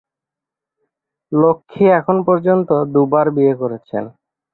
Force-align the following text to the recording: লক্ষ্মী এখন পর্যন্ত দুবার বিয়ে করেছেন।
লক্ষ্মী 1.31 1.85
এখন 1.99 2.17
পর্যন্ত 2.27 2.69
দুবার 2.93 3.27
বিয়ে 3.35 3.53
করেছেন। 3.61 4.03